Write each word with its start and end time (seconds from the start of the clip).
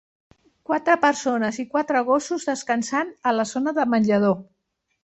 Quatre 0.69 0.95
persones 1.03 1.61
i 1.65 1.67
quatre 1.75 2.03
gossos 2.09 2.49
descansant 2.53 3.17
a 3.33 3.39
la 3.39 3.49
zona 3.53 3.77
de 3.81 3.89
menjador. 3.97 4.41